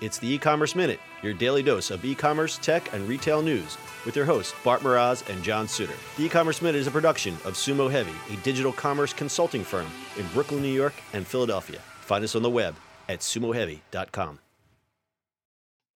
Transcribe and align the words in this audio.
It's 0.00 0.18
the 0.18 0.28
e-commerce 0.28 0.74
minute, 0.74 0.98
your 1.22 1.34
daily 1.34 1.62
dose 1.62 1.92
of 1.92 2.04
e-commerce, 2.04 2.58
tech, 2.58 2.92
and 2.92 3.08
retail 3.08 3.42
news, 3.42 3.78
with 4.04 4.16
your 4.16 4.24
hosts 4.24 4.52
Bart 4.64 4.80
Mroz 4.80 5.28
and 5.30 5.42
John 5.44 5.68
Suter. 5.68 5.94
The 6.16 6.24
e-commerce 6.24 6.60
minute 6.60 6.80
is 6.80 6.88
a 6.88 6.90
production 6.90 7.34
of 7.44 7.54
Sumo 7.54 7.88
Heavy, 7.88 8.12
a 8.32 8.36
digital 8.38 8.72
commerce 8.72 9.12
consulting 9.12 9.62
firm 9.62 9.86
in 10.18 10.26
Brooklyn, 10.28 10.62
New 10.62 10.72
York, 10.72 10.94
and 11.12 11.24
Philadelphia. 11.24 11.78
Find 12.00 12.24
us 12.24 12.34
on 12.34 12.42
the 12.42 12.50
web 12.50 12.74
at 13.08 13.20
sumoheavy.com. 13.20 14.40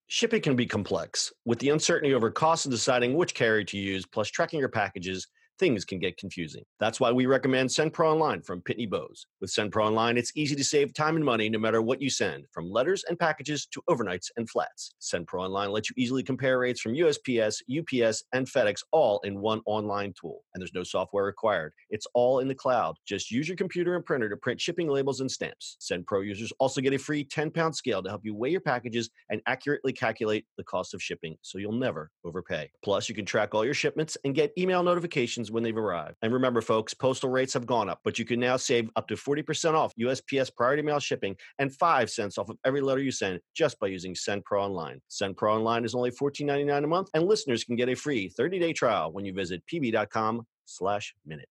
Shipping 0.07 0.43
can 0.43 0.55
be 0.55 0.67
complex. 0.67 1.33
With 1.45 1.59
the 1.59 1.71
uncertainty 1.71 2.15
over 2.15 2.31
costs 2.31 2.67
and 2.67 2.73
deciding 2.73 3.15
which 3.15 3.35
carrier 3.35 3.65
to 3.65 3.77
use, 3.77 4.07
plus 4.07 4.29
tracking 4.29 4.61
your 4.61 4.69
packages, 4.69 5.27
things 5.59 5.85
can 5.85 5.99
get 5.99 6.17
confusing. 6.17 6.65
That's 6.81 7.01
why 7.01 7.11
we 7.11 7.27
recommend 7.27 7.69
SendPro 7.69 8.13
Online 8.13 8.43
from 8.43 8.63
Pitney 8.63 8.89
Bowes. 8.89 9.27
With 9.41 9.51
SendPro 9.51 9.87
Online, 9.87 10.17
it's 10.17 10.33
easy 10.37 10.55
to 10.55 10.65
save 10.65 10.95
time 10.95 11.17
and 11.17 11.25
money 11.25 11.49
no 11.49 11.59
matter 11.59 11.83
what 11.83 12.01
you 12.01 12.11
send, 12.11 12.45
from 12.53 12.71
letters 12.71 13.05
and 13.09 13.19
packages 13.19 13.67
to 13.73 13.83
overnights 13.91 14.31
and 14.37 14.49
flats. 14.49 14.95
SendPro 15.01 15.41
Online 15.41 15.71
lets 15.71 15.91
you 15.91 15.95
easily 15.97 16.23
compare 16.23 16.59
rates 16.59 16.81
from 16.81 16.95
USPS, 16.95 17.63
UPS, 17.69 18.25
and 18.33 18.47
FedEx 18.47 18.83
all 18.93 19.21
in 19.25 19.41
one 19.41 19.61
online 19.67 20.15
tool. 20.21 20.43
And 20.55 20.63
there's 20.63 20.75
no 20.75 20.85
software 20.85 21.25
required. 21.25 21.73
It's 21.91 22.07
all 22.15 22.41
in 22.41 22.49
the 22.49 22.55
cloud. 22.55 22.97
Just 23.07 23.31
use 23.31 23.49
your 23.49 23.57
computer 23.57 23.97
and 23.97 24.05
printer 24.05 24.29
to 24.29 24.37
print 24.37 24.61
shipping 24.61 24.89
labels 24.89 25.21
and 25.21 25.31
stamps. 25.31 25.77
SendPro 25.81 26.25
users 26.25 26.53
also 26.59 26.81
get 26.81 26.95
a 26.95 26.99
free 26.99 27.25
10 27.25 27.51
pound 27.51 27.75
scale 27.75 28.03
to 28.03 28.09
help 28.09 28.23
you 28.25 28.35
weigh 28.35 28.51
your 28.51 28.61
packages 28.61 29.11
and 29.31 29.41
accurately 29.47 29.93
calculate 29.93 30.47
the 30.57 30.65
cost 30.65 30.95
of 30.95 31.03
shipping 31.03 31.37
so 31.43 31.59
you'll 31.59 31.73
never 31.73 32.11
overpay. 32.25 32.71
Plus, 32.83 33.09
you 33.09 33.15
can 33.15 33.25
track 33.25 33.55
all 33.55 33.65
your 33.65 33.75
shipments 33.75 34.17
and 34.25 34.35
get 34.35 34.53
email 34.57 34.83
notifications 34.83 35.48
when 35.51 35.63
they've 35.63 35.77
arrived. 35.77 36.17
And 36.23 36.33
remember, 36.33 36.61
folks, 36.61 36.95
postal 36.95 37.31
rates 37.31 37.55
have 37.55 37.67
gone 37.67 37.89
up, 37.89 38.01
but 38.05 38.19
you 38.19 38.25
can 38.25 38.41
now 38.41 38.57
save 38.57 38.91
up 38.97 39.09
to 39.09 39.15
40% 39.15 39.75
off 39.75 39.95
USPS 40.01 40.55
priority 40.55 40.83
mail 40.83 41.01
shipping 41.01 41.37
and 41.59 41.75
5 41.75 42.11
cents 42.11 42.39
off 42.39 42.49
of 42.49 42.57
every 42.65 42.81
letter 42.81 43.01
you 43.01 43.11
send 43.11 43.41
just 43.55 43.79
by 43.79 43.89
using 43.89 44.15
SendPro 44.15 44.61
Online. 44.61 45.01
SendPro 45.11 45.57
Online 45.57 45.85
is 45.85 45.95
only 45.95 46.11
$14.99 46.11 46.85
a 46.85 46.87
month, 46.87 47.09
and 47.15 47.25
listeners 47.25 47.65
can 47.65 47.77
get 47.77 47.89
a 47.89 47.95
free 47.95 48.31
30-day 48.39 48.73
trial 48.73 49.13
when 49.13 49.25
you 49.25 49.33
visit 49.33 49.63
pb.com 49.73 50.47
slash 50.65 51.15
minute. 51.27 51.49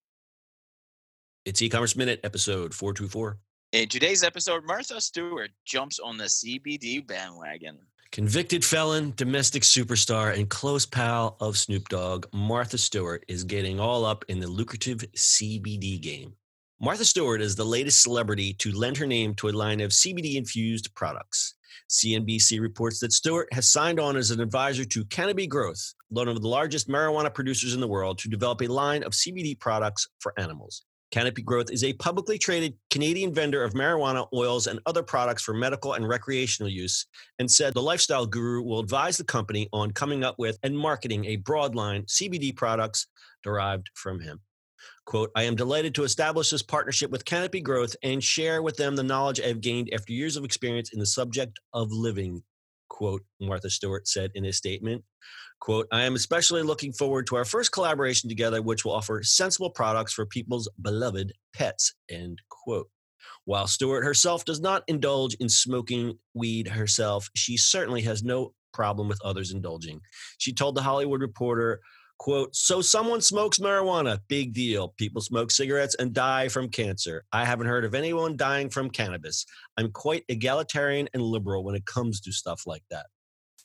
It's 1.45 1.61
e-commerce 1.61 1.95
minute 1.95 2.19
episode 2.23 2.73
424. 2.73 3.37
In 3.73 3.89
today's 3.89 4.23
episode, 4.23 4.65
Martha 4.65 4.99
Stewart 5.01 5.51
jumps 5.65 5.99
on 5.99 6.17
the 6.17 6.25
CBD 6.25 7.05
bandwagon. 7.05 7.77
Convicted 8.11 8.63
felon, 8.63 9.13
domestic 9.15 9.63
superstar, 9.63 10.33
and 10.33 10.49
close 10.49 10.85
pal 10.85 11.35
of 11.39 11.57
Snoop 11.57 11.89
Dogg, 11.89 12.25
Martha 12.33 12.77
Stewart 12.77 13.23
is 13.27 13.43
getting 13.43 13.79
all 13.79 14.05
up 14.05 14.23
in 14.29 14.39
the 14.39 14.47
lucrative 14.47 14.99
CBD 15.15 16.01
game. 16.01 16.33
Martha 16.79 17.03
Stewart 17.03 17.41
is 17.41 17.55
the 17.55 17.65
latest 17.65 18.01
celebrity 18.01 18.53
to 18.53 18.71
lend 18.71 18.97
her 18.97 19.05
name 19.05 19.35
to 19.35 19.49
a 19.49 19.51
line 19.51 19.81
of 19.81 19.91
CBD 19.91 20.35
infused 20.35 20.93
products. 20.95 21.55
CNBC 21.89 22.61
reports 22.61 22.99
that 22.99 23.11
Stewart 23.11 23.51
has 23.51 23.69
signed 23.69 23.99
on 23.99 24.15
as 24.15 24.31
an 24.31 24.39
advisor 24.39 24.85
to 24.85 25.05
Canopy 25.05 25.45
Growth, 25.45 25.93
one 26.09 26.27
of 26.27 26.41
the 26.41 26.47
largest 26.47 26.87
marijuana 26.87 27.33
producers 27.33 27.73
in 27.73 27.81
the 27.81 27.87
world, 27.87 28.17
to 28.19 28.29
develop 28.29 28.61
a 28.61 28.67
line 28.67 29.03
of 29.03 29.13
CBD 29.13 29.59
products 29.59 30.07
for 30.19 30.33
animals. 30.37 30.85
Canopy 31.11 31.41
Growth 31.41 31.71
is 31.71 31.85
a 31.85 31.93
publicly 31.93 32.37
traded 32.37 32.73
Canadian 32.89 33.33
vendor 33.33 33.63
of 33.63 33.73
marijuana, 33.73 34.27
oils, 34.33 34.67
and 34.67 34.79
other 34.85 35.03
products 35.03 35.41
for 35.41 35.53
medical 35.53 35.93
and 35.93 36.07
recreational 36.07 36.69
use, 36.69 37.05
and 37.39 37.49
said 37.49 37.73
the 37.73 37.81
lifestyle 37.81 38.25
guru 38.25 38.61
will 38.61 38.79
advise 38.79 39.17
the 39.17 39.23
company 39.23 39.69
on 39.71 39.91
coming 39.91 40.25
up 40.25 40.35
with 40.37 40.59
and 40.63 40.77
marketing 40.77 41.23
a 41.25 41.37
broad 41.37 41.75
line 41.75 42.03
CBD 42.03 42.53
products 42.53 43.07
derived 43.41 43.89
from 43.93 44.19
hemp. 44.19 44.41
Quote, 45.05 45.31
I 45.33 45.43
am 45.43 45.55
delighted 45.55 45.95
to 45.95 46.03
establish 46.03 46.49
this 46.49 46.61
partnership 46.61 47.09
with 47.09 47.23
Canopy 47.23 47.61
Growth 47.61 47.95
and 48.03 48.21
share 48.21 48.61
with 48.61 48.75
them 48.75 48.97
the 48.97 49.03
knowledge 49.03 49.39
I 49.39 49.47
have 49.47 49.61
gained 49.61 49.89
after 49.93 50.11
years 50.11 50.35
of 50.35 50.43
experience 50.43 50.91
in 50.91 50.99
the 50.99 51.05
subject 51.05 51.57
of 51.71 51.89
living, 51.93 52.43
quote, 52.97 53.21
Martha 53.39 53.69
Stewart 53.69 54.07
said 54.07 54.31
in 54.33 54.43
a 54.45 54.51
statement. 54.51 55.03
Quote, 55.59 55.87
I 55.91 56.01
am 56.01 56.15
especially 56.15 56.63
looking 56.63 56.91
forward 56.91 57.27
to 57.27 57.35
our 57.35 57.45
first 57.45 57.71
collaboration 57.71 58.27
together, 58.27 58.59
which 58.59 58.83
will 58.83 58.93
offer 58.93 59.21
sensible 59.21 59.69
products 59.69 60.13
for 60.13 60.25
people's 60.25 60.67
beloved 60.81 61.31
pets, 61.53 61.93
end 62.09 62.41
quote. 62.49 62.89
While 63.45 63.67
Stewart 63.67 64.03
herself 64.03 64.45
does 64.45 64.59
not 64.59 64.83
indulge 64.87 65.35
in 65.35 65.47
smoking 65.47 66.17
weed 66.33 66.67
herself, 66.69 67.29
she 67.35 67.55
certainly 67.55 68.01
has 68.01 68.23
no 68.23 68.55
problem 68.73 69.07
with 69.07 69.21
others 69.23 69.51
indulging. 69.51 70.01
She 70.39 70.51
told 70.51 70.73
the 70.73 70.81
Hollywood 70.81 71.21
Reporter, 71.21 71.81
quote, 72.17 72.55
so 72.55 72.81
someone 72.81 73.21
smokes 73.21 73.59
marijuana, 73.59 74.19
big 74.27 74.53
deal. 74.53 74.93
People 74.97 75.21
smoke 75.21 75.51
cigarettes 75.51 75.95
and 75.95 76.13
die 76.13 76.47
from 76.47 76.69
cancer. 76.69 77.23
I 77.31 77.45
haven't 77.45 77.67
heard 77.67 77.85
of 77.85 77.95
anyone 77.95 78.37
dying 78.37 78.69
from 78.69 78.89
cannabis. 78.89 79.45
I'm 79.77 79.91
quite 79.91 80.23
egalitarian 80.29 81.07
and 81.13 81.23
liberal 81.23 81.63
when 81.63 81.75
it 81.75 81.85
comes 81.85 82.21
to 82.21 82.31
stuff 82.31 82.63
like 82.65 82.83
that. 82.89 83.05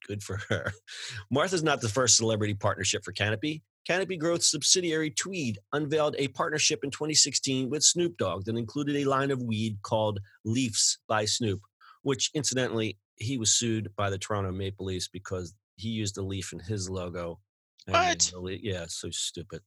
Good 0.06 0.22
for 0.22 0.40
her. 0.48 0.72
Martha's 1.30 1.62
not 1.62 1.80
the 1.80 1.88
first 1.88 2.16
celebrity 2.16 2.54
partnership 2.54 3.04
for 3.04 3.12
Canopy. 3.12 3.62
Canopy 3.86 4.16
Growth 4.16 4.44
subsidiary 4.44 5.10
Tweed 5.10 5.58
unveiled 5.72 6.14
a 6.18 6.28
partnership 6.28 6.80
in 6.84 6.90
2016 6.90 7.68
with 7.68 7.82
Snoop 7.82 8.16
Dogg 8.16 8.44
that 8.44 8.56
included 8.56 8.96
a 8.96 9.04
line 9.04 9.30
of 9.30 9.42
weed 9.42 9.78
called 9.82 10.20
Leafs 10.44 10.98
by 11.08 11.24
Snoop, 11.24 11.60
which 12.02 12.30
incidentally, 12.34 12.98
he 13.16 13.38
was 13.38 13.52
sued 13.52 13.90
by 13.96 14.08
the 14.08 14.18
Toronto 14.18 14.52
Maple 14.52 14.86
Leafs 14.86 15.08
because 15.08 15.54
he 15.76 15.88
used 15.88 16.16
a 16.16 16.22
leaf 16.22 16.52
in 16.52 16.60
his 16.60 16.88
logo. 16.88 17.40
What? 17.86 18.32
Yeah, 18.62 18.84
so 18.88 19.10
stupid. 19.10 19.60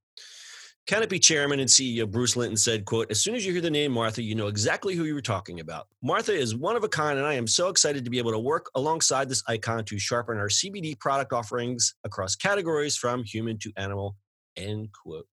Canopy 0.87 1.17
chairman 1.17 1.59
and 1.59 1.67
CEO 1.67 2.09
Bruce 2.09 2.35
Linton 2.35 2.57
said, 2.57 2.85
quote, 2.85 3.09
as 3.09 3.19
soon 3.19 3.33
as 3.33 3.43
you 3.43 3.51
hear 3.51 3.61
the 3.61 3.71
name 3.71 3.91
Martha, 3.91 4.21
you 4.21 4.35
know 4.35 4.47
exactly 4.47 4.93
who 4.93 5.05
you 5.05 5.15
were 5.15 5.21
talking 5.21 5.59
about. 5.59 5.87
Martha 6.03 6.31
is 6.31 6.55
one 6.55 6.75
of 6.75 6.83
a 6.83 6.87
kind, 6.87 7.17
and 7.17 7.27
I 7.27 7.33
am 7.33 7.47
so 7.47 7.69
excited 7.69 8.03
to 8.05 8.11
be 8.11 8.19
able 8.19 8.31
to 8.33 8.39
work 8.39 8.69
alongside 8.75 9.27
this 9.27 9.41
icon 9.47 9.83
to 9.85 9.97
sharpen 9.97 10.37
our 10.37 10.47
CBD 10.47 10.99
product 10.99 11.33
offerings 11.33 11.95
across 12.03 12.35
categories 12.35 12.95
from 12.95 13.23
human 13.23 13.57
to 13.59 13.71
animal, 13.77 14.15
end 14.55 14.89
quote. 14.91 15.27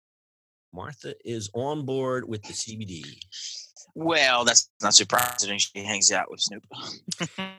Martha 0.72 1.14
is 1.24 1.50
on 1.52 1.84
board 1.84 2.28
with 2.28 2.42
the 2.42 2.52
CBD. 2.52 3.04
Well, 3.97 4.44
that's 4.44 4.70
not 4.80 4.94
surprising. 4.94 5.58
She 5.58 5.82
hangs 5.82 6.12
out 6.12 6.30
with 6.30 6.41
Snoop. 6.41 6.64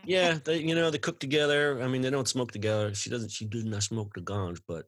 Yeah, 0.06 0.40
they, 0.46 0.60
you 0.60 0.76
know, 0.76 0.90
they 0.92 0.98
cook 0.98 1.20
together. 1.20 1.82
I 1.84 1.88
mean, 1.88 2.02
they 2.02 2.10
don't 2.10 2.28
smoke 2.28 2.54
together. 2.54 2.94
She 2.94 3.10
doesn't, 3.10 3.32
she 3.32 3.46
does 3.46 3.66
not 3.66 3.84
smoke 3.84 4.14
the 4.16 4.22
ganj, 4.22 4.60
but 4.66 4.86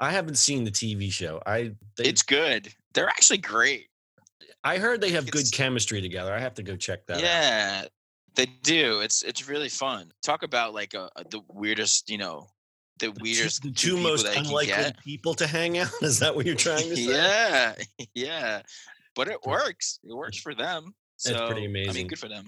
I 0.00 0.10
haven't 0.10 0.36
seen 0.36 0.64
the 0.64 0.70
TV 0.70 1.12
show. 1.12 1.42
I, 1.46 1.72
they, 1.96 2.04
it's 2.04 2.22
good. 2.22 2.72
They're 2.94 3.08
actually 3.08 3.38
great. 3.38 3.86
I 4.64 4.78
heard 4.78 5.00
they 5.00 5.10
have 5.10 5.30
good 5.30 5.50
chemistry 5.52 6.00
together. 6.00 6.32
I 6.34 6.38
have 6.40 6.54
to 6.54 6.62
go 6.62 6.74
check 6.76 7.06
that 7.06 7.18
out. 7.18 7.22
Yeah, 7.22 7.84
they 8.34 8.46
do. 8.62 9.00
It's 9.00 9.22
it's 9.22 9.48
really 9.48 9.68
fun. 9.68 10.10
Talk 10.22 10.42
about 10.42 10.74
like 10.74 10.94
a, 10.94 11.08
a- 11.16 11.24
the 11.28 11.40
weirdest, 11.48 12.10
you 12.10 12.18
know, 12.18 12.48
the 12.98 13.06
The 13.08 13.12
two- 13.12 13.22
weirdest 13.22 13.62
the 13.62 13.70
two 13.70 13.96
two 13.96 14.02
most 14.02 14.26
unlikely 14.26 14.92
people 15.04 15.34
to 15.34 15.46
hang 15.46 15.78
out. 15.78 15.90
Is 16.02 16.18
that 16.20 16.34
what 16.34 16.44
you're 16.46 16.54
trying 16.56 16.88
to 16.88 16.96
say? 16.96 17.02
Yeah, 17.12 17.74
yeah, 18.14 18.62
but 19.14 19.28
it 19.28 19.38
works. 19.46 19.98
It 20.04 20.14
works 20.14 20.38
for 20.38 20.54
them. 20.54 20.94
So 21.16 21.32
That's 21.32 21.46
pretty 21.50 21.62
I 21.66 21.70
amazing. 21.70 21.94
mean, 21.94 22.06
good 22.08 22.18
for 22.18 22.28
them. 22.28 22.46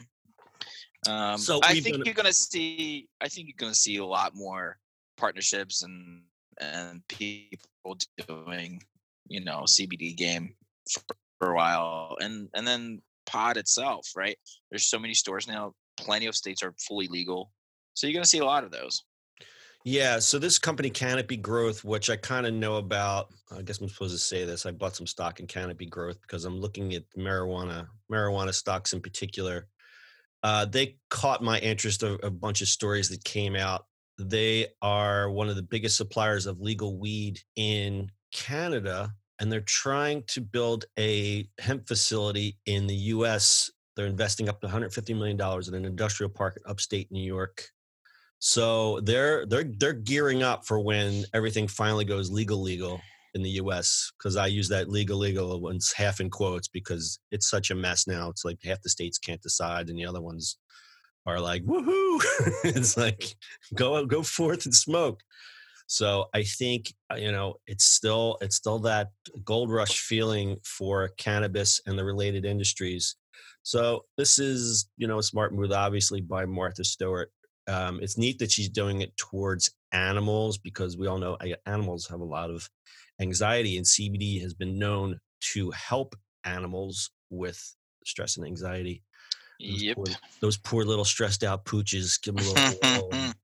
Um, 1.06 1.38
So 1.38 1.60
I 1.62 1.80
think 1.80 2.04
you're 2.04 2.14
gonna 2.14 2.32
see. 2.32 3.08
I 3.20 3.28
think 3.28 3.48
you're 3.48 3.56
gonna 3.58 3.74
see 3.74 3.96
a 3.98 4.04
lot 4.04 4.34
more 4.34 4.78
partnerships 5.16 5.82
and 5.82 6.22
and 6.62 7.06
people 7.08 7.96
doing, 8.26 8.82
you 9.28 9.44
know, 9.44 9.62
CBD 9.62 10.16
game 10.16 10.54
for, 11.38 11.50
a 11.50 11.56
while, 11.56 12.16
and 12.20 12.48
and 12.54 12.66
then 12.66 13.02
pot 13.26 13.56
itself, 13.56 14.08
right? 14.16 14.38
There's 14.70 14.86
so 14.86 14.98
many 14.98 15.14
stores 15.14 15.48
now. 15.48 15.72
Plenty 15.96 16.26
of 16.26 16.36
states 16.36 16.62
are 16.62 16.72
fully 16.78 17.08
legal, 17.08 17.50
so 17.94 18.06
you're 18.06 18.14
gonna 18.14 18.24
see 18.24 18.38
a 18.38 18.44
lot 18.44 18.64
of 18.64 18.70
those. 18.70 19.02
Yeah. 19.84 20.20
So 20.20 20.38
this 20.38 20.58
company, 20.58 20.90
Canopy 20.90 21.36
Growth, 21.36 21.84
which 21.84 22.08
I 22.10 22.16
kind 22.16 22.46
of 22.46 22.54
know 22.54 22.76
about. 22.76 23.32
I 23.50 23.62
guess 23.62 23.80
I'm 23.80 23.88
supposed 23.88 24.14
to 24.14 24.18
say 24.18 24.44
this. 24.44 24.64
I 24.64 24.70
bought 24.70 24.96
some 24.96 25.06
stock 25.06 25.40
in 25.40 25.46
Canopy 25.46 25.86
Growth 25.86 26.20
because 26.22 26.44
I'm 26.44 26.60
looking 26.60 26.94
at 26.94 27.02
marijuana, 27.18 27.88
marijuana 28.10 28.54
stocks 28.54 28.92
in 28.92 29.00
particular. 29.00 29.66
Uh, 30.42 30.64
they 30.64 30.98
caught 31.10 31.42
my 31.42 31.58
interest. 31.58 32.02
A, 32.02 32.14
a 32.24 32.30
bunch 32.30 32.62
of 32.62 32.68
stories 32.68 33.08
that 33.08 33.24
came 33.24 33.56
out. 33.56 33.86
They 34.18 34.68
are 34.82 35.30
one 35.30 35.48
of 35.48 35.56
the 35.56 35.62
biggest 35.62 35.96
suppliers 35.96 36.46
of 36.46 36.60
legal 36.60 36.98
weed 36.98 37.40
in 37.56 38.10
Canada, 38.32 39.10
and 39.40 39.50
they're 39.50 39.60
trying 39.60 40.22
to 40.28 40.40
build 40.40 40.84
a 40.98 41.48
hemp 41.58 41.86
facility 41.88 42.58
in 42.66 42.86
the 42.86 42.94
U.S. 42.94 43.70
They're 43.96 44.06
investing 44.06 44.48
up 44.48 44.60
to 44.60 44.66
150 44.66 45.14
million 45.14 45.36
dollars 45.36 45.68
in 45.68 45.74
an 45.74 45.84
industrial 45.84 46.30
park 46.30 46.56
in 46.56 46.70
upstate 46.70 47.10
New 47.10 47.22
York. 47.22 47.68
So 48.38 49.00
they're 49.00 49.46
they're 49.46 49.70
they're 49.78 49.92
gearing 49.92 50.42
up 50.42 50.66
for 50.66 50.80
when 50.80 51.24
everything 51.32 51.68
finally 51.68 52.04
goes 52.04 52.30
legal 52.30 52.60
legal 52.60 53.00
in 53.34 53.42
the 53.42 53.50
U.S. 53.50 54.12
Because 54.18 54.36
I 54.36 54.46
use 54.46 54.68
that 54.68 54.88
legal 54.88 55.18
legal 55.18 55.60
ones 55.60 55.92
half 55.92 56.20
in 56.20 56.28
quotes 56.28 56.68
because 56.68 57.18
it's 57.30 57.48
such 57.48 57.70
a 57.70 57.74
mess 57.74 58.06
now. 58.06 58.28
It's 58.28 58.44
like 58.44 58.58
half 58.64 58.82
the 58.82 58.90
states 58.90 59.18
can't 59.18 59.40
decide, 59.42 59.88
and 59.88 59.98
the 59.98 60.06
other 60.06 60.20
ones 60.20 60.56
are 61.26 61.40
like 61.40 61.64
woohoo! 61.64 62.20
it's 62.64 62.96
like 62.96 63.36
go 63.74 64.04
go 64.06 64.22
forth 64.22 64.64
and 64.66 64.74
smoke. 64.74 65.20
So 65.86 66.26
I 66.34 66.42
think 66.44 66.92
uh, 67.12 67.16
you 67.16 67.32
know 67.32 67.56
it's 67.66 67.84
still 67.84 68.38
it's 68.40 68.56
still 68.56 68.78
that 68.80 69.08
gold 69.44 69.70
rush 69.70 70.00
feeling 70.00 70.56
for 70.64 71.08
cannabis 71.18 71.80
and 71.86 71.98
the 71.98 72.04
related 72.04 72.44
industries. 72.44 73.16
So 73.62 74.04
this 74.16 74.38
is 74.38 74.88
you 74.96 75.06
know 75.06 75.18
a 75.18 75.22
smart 75.22 75.54
move, 75.54 75.72
obviously 75.72 76.20
by 76.20 76.46
Martha 76.46 76.84
Stewart 76.84 77.30
Um, 77.68 78.00
it's 78.02 78.18
neat 78.18 78.38
that 78.40 78.50
she's 78.50 78.68
doing 78.68 79.02
it 79.02 79.16
towards 79.16 79.70
animals 79.92 80.58
because 80.58 80.96
we 80.96 81.06
all 81.06 81.18
know 81.18 81.34
uh, 81.34 81.56
animals 81.66 82.08
have 82.08 82.20
a 82.20 82.24
lot 82.24 82.50
of 82.50 82.68
anxiety, 83.20 83.76
and 83.76 83.86
CBD 83.86 84.40
has 84.42 84.54
been 84.54 84.78
known 84.78 85.18
to 85.52 85.70
help 85.72 86.16
animals 86.44 87.10
with 87.30 87.60
stress 88.04 88.36
and 88.36 88.46
anxiety. 88.46 89.02
Those 89.62 89.82
Yep. 89.82 89.96
poor, 89.96 90.06
those 90.40 90.56
poor 90.56 90.84
little 90.84 91.04
stressed 91.04 91.44
out 91.44 91.64
pooches. 91.64 92.20
Give 92.20 92.34
them 92.34 92.46
a 92.46 92.86
little 92.86 93.10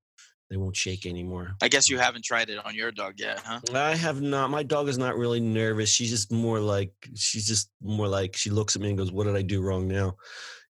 they 0.51 0.57
won't 0.57 0.77
shake 0.77 1.05
anymore. 1.05 1.55
I 1.63 1.69
guess 1.69 1.91
you 1.91 1.99
haven't 1.99 2.25
tried 2.25 2.49
it 2.49 2.65
on 2.65 2.75
your 2.75 2.91
dog 2.91 3.15
yet, 3.19 3.39
huh? 3.45 3.61
I 3.75 3.95
have 3.95 4.23
not. 4.23 4.51
My 4.51 4.63
dog 4.63 4.89
is 4.89 4.97
not 4.97 5.17
really 5.17 5.41
nervous. 5.41 5.91
She's 5.91 6.11
just 6.11 6.33
more 6.33 6.59
like 6.59 6.93
she's 7.15 7.47
just 7.47 7.71
more 7.83 8.09
like 8.09 8.35
she 8.35 8.51
looks 8.51 8.75
at 8.75 8.83
me 8.83 8.89
and 8.89 8.99
goes, 8.99 9.13
"What 9.13 9.25
did 9.25 9.37
I 9.37 9.43
do 9.43 9.61
wrong 9.61 9.87
now?" 9.87 10.17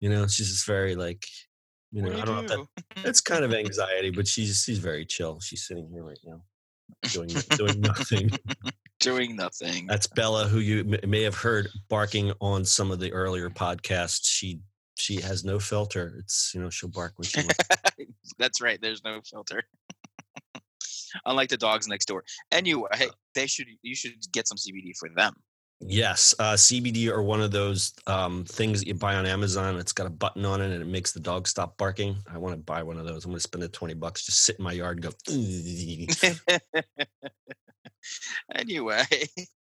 You 0.01 0.11
know, 0.11 0.27
she's 0.27 0.49
just 0.49 0.67
very 0.67 0.97
like, 0.97 1.25
you 1.93 2.03
know, 2.03 2.11
do 2.11 2.19
I 2.19 2.25
don't 2.25 2.47
know. 2.47 2.67
If 2.77 2.95
that, 2.97 3.05
it's 3.09 3.21
kind 3.21 3.45
of 3.45 3.55
anxiety, 3.55 4.11
but 4.11 4.27
she's 4.27 4.63
she's 4.65 4.79
very 4.79 5.05
chill. 5.07 5.39
She's 5.41 5.67
sitting 5.67 5.89
here 5.89 6.03
right 6.03 6.19
now, 6.25 6.43
doing 7.13 7.29
doing 7.57 7.81
nothing. 7.81 8.31
Doing 9.01 9.37
nothing. 9.37 9.87
That's 9.87 10.09
Bella, 10.09 10.49
who 10.49 10.59
you 10.59 10.99
may 11.07 11.23
have 11.23 11.37
heard 11.37 11.69
barking 11.89 12.33
on 12.41 12.65
some 12.65 12.91
of 12.91 12.99
the 12.99 13.13
earlier 13.13 13.49
podcasts. 13.49 14.25
She 14.25 14.59
she 14.99 15.21
has 15.21 15.45
no 15.45 15.59
filter. 15.59 16.15
It's 16.19 16.53
you 16.55 16.61
know 16.61 16.71
she'll 16.71 16.89
bark 16.89 17.15
when 17.17 17.27
she 17.27 17.41
wants. 17.41 17.57
That's 18.39 18.61
right. 18.61 18.81
There's 18.81 19.03
no 19.05 19.21
filter. 19.25 19.63
Unlike 21.25 21.51
the 21.51 21.57
dogs 21.57 21.89
next 21.89 22.07
door. 22.07 22.25
Anyway, 22.53 22.89
hey, 22.95 23.09
they 23.35 23.47
should 23.47 23.67
you 23.83 23.95
should 23.95 24.15
get 24.33 24.47
some 24.47 24.59
CBD 24.59 24.97
for 24.99 25.09
them. 25.09 25.35
Yes, 25.81 26.35
uh, 26.41 26.55
CBD 26.55 27.09
are 27.09 27.23
one 27.23 27.41
of 27.41 27.53
those 27.53 27.93
um, 28.09 28.45
things 28.45 28.81
that 28.81 28.89
you 28.89 28.95
buy 28.95 29.15
on 29.15 29.27
Amazon. 29.27 29.77
It's 29.77 29.93
got 29.93 30.09
a 30.09 30.11
button 30.11 30.45
on 30.45 30.61
it 30.61 30.73
and 30.73 30.83
it 30.83 30.89
makes 30.89 31.13
the 31.13 31.21
dog 31.21 31.47
stop 31.47 31.77
barking. 31.77 32.17
I 32.29 32.37
want 32.37 32.55
to 32.55 32.61
buy 32.61 32.83
one 32.83 32.99
of 32.99 33.07
those. 33.07 33.25
I'm 33.25 33.31
going 33.31 33.37
to 33.37 33.41
spend 33.41 33.63
the 33.63 33.69
20 33.69 33.95
bucks, 33.95 34.27
just 34.27 34.45
sit 34.45 34.57
in 34.59 34.65
my 34.65 34.73
yard 34.73 35.05
and 35.05 35.05
go. 35.05 35.11
anyway, 38.57 39.05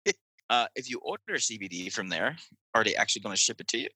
uh, 0.50 0.66
if 0.74 0.88
you 0.88 1.00
order 1.02 1.34
CBD 1.34 1.92
from 1.92 2.08
there, 2.08 2.34
are 2.74 2.82
they 2.82 2.94
actually 2.94 3.20
going 3.20 3.34
to 3.34 3.40
ship 3.40 3.60
it 3.60 3.68
to 3.68 3.78
you? 3.78 3.88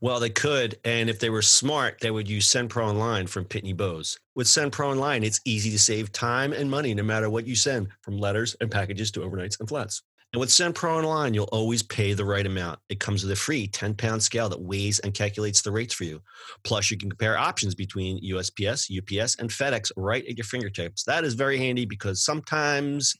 Well, 0.00 0.20
they 0.20 0.30
could. 0.30 0.78
And 0.84 1.10
if 1.10 1.18
they 1.18 1.30
were 1.30 1.42
smart, 1.42 2.00
they 2.00 2.10
would 2.10 2.28
use 2.28 2.46
SendPro 2.48 2.88
Online 2.88 3.26
from 3.26 3.44
Pitney 3.44 3.76
Bowes. 3.76 4.18
With 4.34 4.46
SendPro 4.46 4.86
Online, 4.86 5.24
it's 5.24 5.40
easy 5.44 5.70
to 5.70 5.78
save 5.78 6.12
time 6.12 6.52
and 6.52 6.70
money 6.70 6.94
no 6.94 7.02
matter 7.02 7.28
what 7.28 7.46
you 7.46 7.54
send, 7.54 7.88
from 8.02 8.18
letters 8.18 8.56
and 8.60 8.70
packages 8.70 9.10
to 9.12 9.20
overnights 9.20 9.60
and 9.60 9.68
flats. 9.68 10.02
And 10.32 10.38
with 10.38 10.50
SendPro 10.50 10.98
Online, 10.98 11.34
you'll 11.34 11.48
always 11.50 11.82
pay 11.82 12.12
the 12.12 12.24
right 12.24 12.46
amount. 12.46 12.78
It 12.88 13.00
comes 13.00 13.24
with 13.24 13.32
a 13.32 13.36
free 13.36 13.66
10 13.66 13.94
pound 13.94 14.22
scale 14.22 14.48
that 14.48 14.60
weighs 14.60 15.00
and 15.00 15.12
calculates 15.12 15.60
the 15.60 15.72
rates 15.72 15.92
for 15.92 16.04
you. 16.04 16.22
Plus, 16.62 16.90
you 16.90 16.96
can 16.96 17.10
compare 17.10 17.36
options 17.36 17.74
between 17.74 18.22
USPS, 18.22 18.96
UPS, 18.96 19.36
and 19.36 19.50
FedEx 19.50 19.90
right 19.96 20.24
at 20.24 20.36
your 20.36 20.44
fingertips. 20.44 21.02
That 21.02 21.24
is 21.24 21.34
very 21.34 21.58
handy 21.58 21.84
because 21.84 22.24
sometimes 22.24 23.16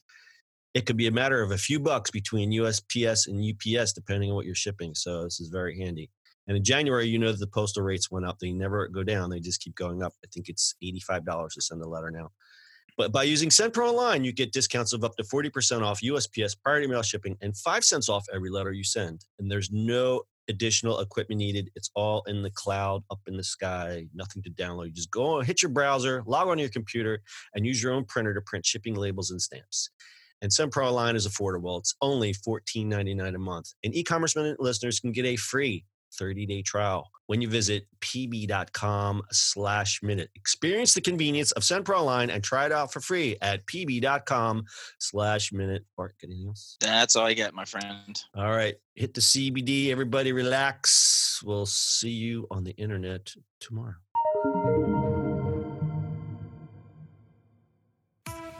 it 0.72 0.86
could 0.86 0.96
be 0.96 1.08
a 1.08 1.12
matter 1.12 1.42
of 1.42 1.50
a 1.50 1.58
few 1.58 1.80
bucks 1.80 2.12
between 2.12 2.52
USPS 2.52 3.26
and 3.26 3.44
UPS, 3.44 3.92
depending 3.92 4.30
on 4.30 4.36
what 4.36 4.46
you're 4.46 4.54
shipping. 4.54 4.94
So, 4.94 5.24
this 5.24 5.40
is 5.40 5.48
very 5.48 5.76
handy. 5.76 6.10
And 6.48 6.56
in 6.56 6.64
January, 6.64 7.06
you 7.06 7.18
know 7.18 7.30
that 7.30 7.38
the 7.38 7.46
postal 7.46 7.82
rates 7.82 8.10
went 8.10 8.26
up. 8.26 8.38
They 8.38 8.52
never 8.52 8.88
go 8.88 9.02
down, 9.04 9.30
they 9.30 9.40
just 9.40 9.60
keep 9.60 9.74
going 9.74 10.02
up. 10.02 10.14
I 10.24 10.28
think 10.32 10.48
it's 10.48 10.74
$85 10.82 11.52
to 11.54 11.60
send 11.60 11.82
a 11.82 11.88
letter 11.88 12.10
now. 12.10 12.30
But 12.96 13.12
by 13.12 13.22
using 13.22 13.48
SendPro 13.48 13.90
Online, 13.90 14.24
you 14.24 14.32
get 14.32 14.52
discounts 14.52 14.92
of 14.92 15.04
up 15.04 15.16
to 15.16 15.22
40% 15.22 15.82
off 15.82 16.02
USPS 16.02 16.56
priority 16.62 16.86
mail 16.86 17.02
shipping 17.02 17.36
and 17.40 17.56
5 17.56 17.84
cents 17.84 18.08
off 18.08 18.26
every 18.34 18.50
letter 18.50 18.72
you 18.72 18.84
send. 18.84 19.24
And 19.38 19.50
there's 19.50 19.70
no 19.70 20.22
additional 20.48 20.98
equipment 21.00 21.38
needed. 21.38 21.70
It's 21.76 21.90
all 21.94 22.22
in 22.26 22.42
the 22.42 22.50
cloud, 22.50 23.02
up 23.10 23.20
in 23.26 23.36
the 23.36 23.44
sky, 23.44 24.06
nothing 24.12 24.42
to 24.42 24.50
download. 24.50 24.86
You 24.86 24.92
just 24.92 25.10
go 25.10 25.40
hit 25.40 25.62
your 25.62 25.70
browser, 25.70 26.22
log 26.26 26.48
on 26.48 26.58
your 26.58 26.68
computer, 26.68 27.22
and 27.54 27.64
use 27.64 27.82
your 27.82 27.92
own 27.92 28.04
printer 28.04 28.34
to 28.34 28.40
print 28.42 28.66
shipping 28.66 28.96
labels 28.96 29.30
and 29.30 29.40
stamps. 29.40 29.90
And 30.42 30.50
SendPro 30.50 30.88
Online 30.88 31.16
is 31.16 31.28
affordable. 31.28 31.78
It's 31.78 31.94
only 32.00 32.32
$14.99 32.32 33.34
a 33.34 33.38
month. 33.38 33.72
And 33.84 33.94
e-commerce 33.94 34.34
listeners 34.58 34.98
can 35.00 35.12
get 35.12 35.24
a 35.24 35.36
free 35.36 35.84
30-day 36.10 36.62
trial 36.62 37.08
when 37.26 37.40
you 37.40 37.48
visit 37.48 37.86
pb.com 38.00 39.22
slash 39.30 40.02
minute. 40.02 40.30
Experience 40.34 40.94
the 40.94 41.00
convenience 41.00 41.52
of 41.52 41.62
SendPro 41.62 41.98
Online 41.98 42.30
and 42.30 42.42
try 42.42 42.66
it 42.66 42.72
out 42.72 42.92
for 42.92 43.00
free 43.00 43.36
at 43.40 43.66
pb.com 43.66 44.64
slash 44.98 45.52
minute. 45.52 45.84
Bart, 45.96 46.14
got 46.20 46.28
anything 46.28 46.48
else? 46.48 46.76
That's 46.80 47.16
all 47.16 47.26
I 47.26 47.34
get, 47.34 47.54
my 47.54 47.64
friend. 47.64 48.20
All 48.34 48.50
right. 48.50 48.74
Hit 48.94 49.14
the 49.14 49.20
CBD. 49.20 49.90
Everybody 49.90 50.32
relax. 50.32 51.40
We'll 51.44 51.66
see 51.66 52.10
you 52.10 52.46
on 52.50 52.64
the 52.64 52.72
internet 52.72 53.32
tomorrow. 53.60 53.94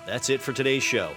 That's 0.07 0.31
it 0.31 0.41
for 0.41 0.53
today's 0.53 0.83
show. 0.83 1.13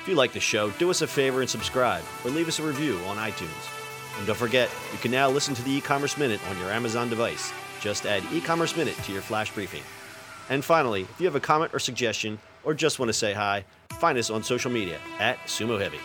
If 0.00 0.08
you 0.08 0.14
like 0.14 0.32
the 0.32 0.40
show, 0.40 0.70
do 0.70 0.90
us 0.90 1.02
a 1.02 1.06
favor 1.06 1.40
and 1.40 1.48
subscribe 1.48 2.02
or 2.24 2.30
leave 2.30 2.48
us 2.48 2.58
a 2.58 2.62
review 2.62 2.98
on 3.06 3.16
iTunes. 3.16 3.83
And 4.18 4.26
don't 4.26 4.36
forget, 4.36 4.70
you 4.92 4.98
can 4.98 5.10
now 5.10 5.28
listen 5.28 5.54
to 5.54 5.62
the 5.62 5.72
e-commerce 5.72 6.16
minute 6.16 6.40
on 6.48 6.58
your 6.58 6.70
Amazon 6.70 7.08
device. 7.08 7.52
Just 7.80 8.06
add 8.06 8.22
e-commerce 8.32 8.76
minute 8.76 8.96
to 9.04 9.12
your 9.12 9.22
flash 9.22 9.52
briefing. 9.52 9.82
And 10.48 10.64
finally, 10.64 11.02
if 11.02 11.20
you 11.20 11.26
have 11.26 11.34
a 11.34 11.40
comment 11.40 11.74
or 11.74 11.78
suggestion 11.78 12.38
or 12.62 12.74
just 12.74 12.98
want 12.98 13.08
to 13.08 13.14
say 13.14 13.32
hi, 13.32 13.64
find 13.98 14.18
us 14.18 14.30
on 14.30 14.42
social 14.42 14.70
media 14.70 14.98
at 15.18 15.38
Sumo 15.46 15.80
Heavy. 15.80 16.00